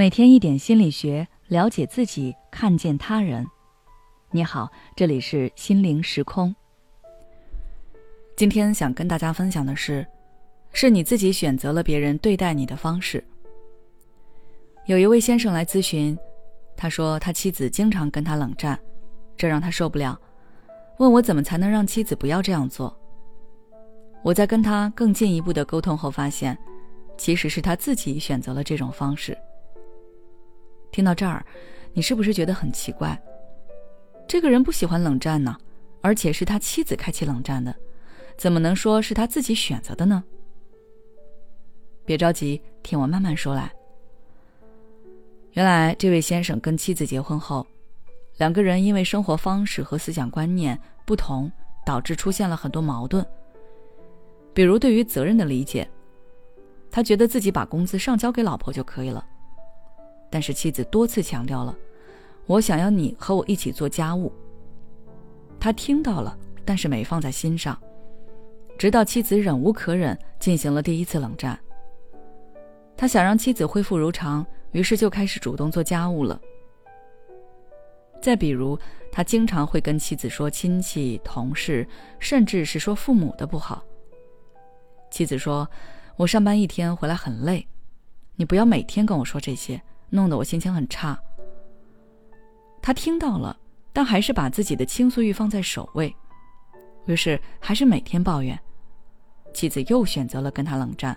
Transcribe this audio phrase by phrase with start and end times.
[0.00, 3.46] 每天一点心理学，了解自己，看见他人。
[4.30, 4.66] 你好，
[4.96, 6.56] 这里是心灵时空。
[8.34, 10.06] 今天想跟大家分享的是，
[10.72, 13.22] 是你自己选择了别人对待你的方式。
[14.86, 16.18] 有一位先生来咨询，
[16.78, 18.80] 他说他妻子经常跟他冷战，
[19.36, 20.18] 这让他受不了，
[20.96, 22.98] 问我怎么才能让妻子不要这样做。
[24.22, 26.56] 我在跟他更进一步的沟通后发现，
[27.18, 29.36] 其实是他自己选择了这种方式。
[30.90, 31.44] 听到这儿，
[31.92, 33.20] 你是不是觉得很奇怪？
[34.28, 35.56] 这个人不喜欢冷战呢，
[36.00, 37.74] 而且是他妻子开启冷战的，
[38.36, 40.22] 怎么能说是他自己选择的呢？
[42.04, 43.72] 别着急，听我慢慢说来。
[45.52, 47.66] 原来这位先生跟妻子结婚后，
[48.38, 51.50] 两个人因为生活方式和思想观念不同，
[51.84, 53.24] 导致出现了很多矛盾。
[54.52, 55.88] 比如对于责任的理解，
[56.90, 59.24] 他觉得自己把工资上交给老婆就可以了。
[60.30, 61.76] 但是妻子多次强调了，
[62.46, 64.32] 我想要你和我一起做家务。
[65.58, 67.78] 他听到了，但是没放在心上，
[68.78, 71.58] 直到妻子忍无可忍，进行了第一次冷战。
[72.96, 76.40] 他想让妻子恢复如常，于是就开始主动做家务了。
[78.22, 78.78] 再比如，
[79.10, 81.86] 他经常会跟妻子说亲戚、同事，
[82.18, 83.82] 甚至是说父母的不好。
[85.10, 85.68] 妻子说
[86.16, 87.66] ：“我上班一天回来很累，
[88.36, 91.18] 你不要每天跟我说这些。”弄得我心情很差。
[92.82, 93.56] 他听到了，
[93.92, 96.14] 但还是把自己的倾诉欲放在首位，
[97.06, 98.58] 于是还是每天抱怨。
[99.52, 101.16] 妻子又选择了跟他冷战，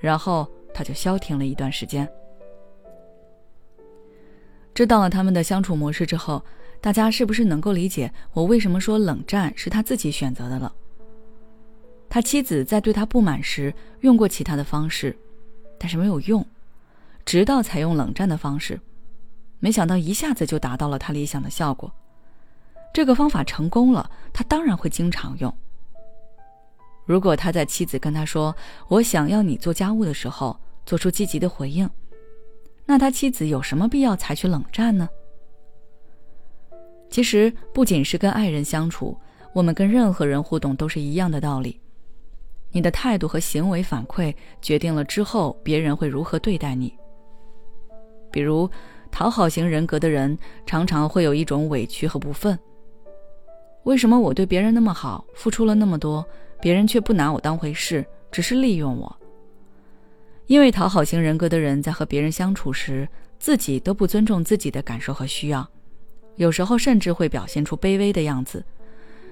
[0.00, 2.08] 然后他就消停了一段时间。
[4.74, 6.44] 知道了他们的相处模式之后，
[6.80, 10.72] 大家是不是能够理解我为什么说冷战是他自己选择的了？
[12.08, 15.14] 他妻子在对他不满时用过其他的方式，
[15.76, 16.46] 但是没有用。
[17.28, 18.80] 直到采用冷战的方式，
[19.58, 21.92] 没想到一下子就达到了他理想的效果。
[22.90, 25.54] 这个方法成功了，他当然会经常用。
[27.04, 28.56] 如果他在妻子跟他说
[28.88, 31.90] “我想要你做家务”的时候做出积极的回应，
[32.86, 35.06] 那他妻子有什么必要采取冷战呢？
[37.10, 39.14] 其实，不仅是跟爱人相处，
[39.52, 41.78] 我们跟任何人互动都是一样的道理。
[42.70, 46.90] 你的态度和行为反馈决定了之后别人会如何对待你。
[48.30, 48.70] 比如，
[49.10, 52.58] 讨好型人格的人常常会有一种委屈和不忿。
[53.84, 56.26] 为什么我对别人那么好，付出了那么多，
[56.60, 59.16] 别人却不拿我当回事，只是利用我？
[60.46, 63.08] 因为讨好型人格的人在和别人相处时，
[63.38, 65.66] 自己都不尊重自己的感受和需要，
[66.36, 68.64] 有时候甚至会表现出卑微的样子。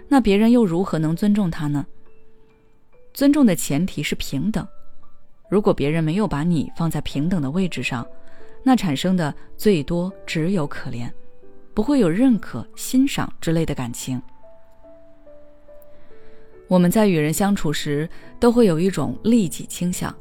[0.08, 1.84] 那别人又如何能尊重他呢？
[3.12, 4.66] 尊重的前提是平等。
[5.48, 8.06] 如果别人没有把你放在平等的位置上，
[8.68, 11.08] 那产生的最多只有可怜，
[11.72, 14.20] 不会有认可、欣赏之类的感情。
[16.66, 18.10] 我们在与人相处时，
[18.40, 20.12] 都会有一种利己倾向，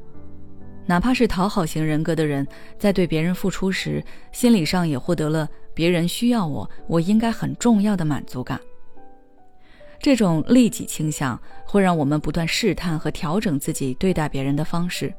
[0.85, 2.47] 哪怕是讨好型人格的人，
[2.78, 8.62] 在对别人付出时，心理上也获得了别人需要我，我应该很重要的满足感。
[10.00, 15.12] 这种利己倾向会让我们不断试探和调整自己对待别人的方式。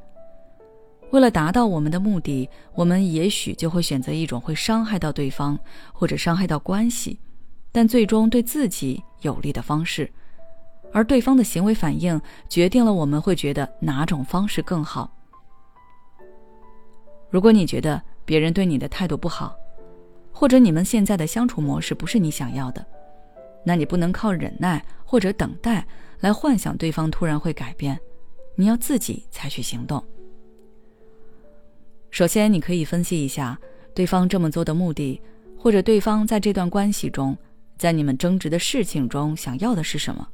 [1.10, 5.58] 为了达到我们的目的，我们也许就会选择一种会伤害到对方
[5.92, 7.18] 或者伤害到关系，
[7.72, 10.10] 但最终对自己有利的方式，
[10.92, 15.10] 而对方的行为反应决定了我们会觉得哪种方式更好。
[17.30, 19.54] 如果你觉得别人对你的态度不好，
[20.32, 22.84] 或者你们现在的相处模式不是你想要的，
[23.64, 25.86] 那你不能靠忍耐或者等待
[26.20, 27.98] 来幻想对方突然会改变，
[28.54, 30.02] 你要自己采取行动。
[32.16, 33.60] 首先，你可以分析一下
[33.94, 35.20] 对方这么做的目的，
[35.58, 37.36] 或者对方在这段关系中，
[37.76, 40.26] 在你们争执的事情中想要的是什么。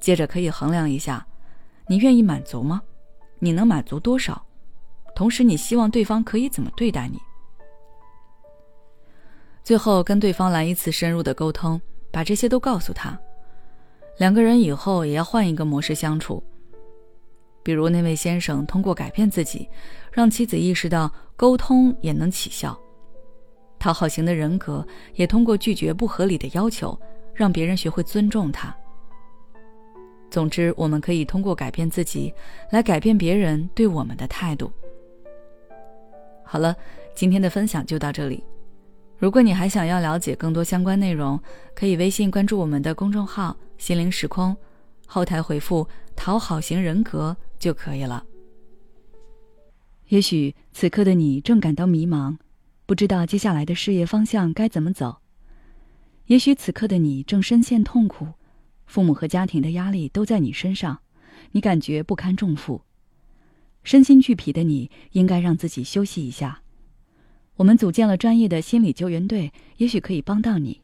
[0.00, 1.24] 接着，可以衡量一下，
[1.86, 2.82] 你愿意满足吗？
[3.38, 4.44] 你能满足多少？
[5.14, 7.20] 同时，你希望对方可以怎么对待你？
[9.62, 11.80] 最后，跟对方来一次深入的沟通，
[12.10, 13.16] 把这些都告诉他。
[14.16, 16.42] 两个人以后也要换一个模式相处。
[17.68, 19.68] 比如那位先生通过改变自己，
[20.10, 22.72] 让妻子意识到沟通也能起效；
[23.78, 24.82] 讨好型的人格
[25.16, 26.98] 也通过拒绝不合理的要求，
[27.34, 28.74] 让别人学会尊重他。
[30.30, 32.32] 总之，我们可以通过改变自己，
[32.70, 34.72] 来改变别人对我们的态度。
[36.42, 36.74] 好了，
[37.14, 38.42] 今天的分享就到这里。
[39.18, 41.38] 如果你还想要了解更多相关内容，
[41.74, 44.56] 可以微信关注我们的公众号“心灵时空”，
[45.08, 47.36] 后台回复“讨好型人格”。
[47.58, 48.24] 就可以了。
[50.10, 52.36] 也许此刻的你正感到迷茫，
[52.86, 55.16] 不知道接下来的事业方向该怎么走。
[56.26, 58.28] 也许此刻的你正深陷痛苦，
[58.86, 61.00] 父母和家庭的压力都在你身上，
[61.50, 62.82] 你感觉不堪重负，
[63.82, 66.62] 身心俱疲的你应该让自己休息一下。
[67.56, 70.80] 我们组建了专业的心理救援队，也许可以帮到你。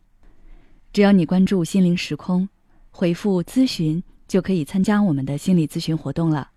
[0.92, 2.48] 只要你关注“心灵时空”，
[2.90, 4.02] 回复“咨询”，
[4.34, 6.53] 就可以参加我们的心理咨询活动了。